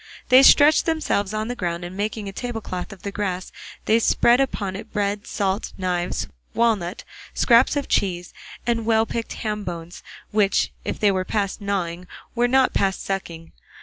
[0.29, 3.51] They stretched themselves on the ground, and making a tablecloth of the grass
[3.85, 7.03] they spread upon it bread, salt, knives, walnut,
[7.35, 8.33] scraps of cheese,
[8.65, 10.01] and well picked ham bones
[10.31, 13.51] which if they were past gnawing were not past sucking.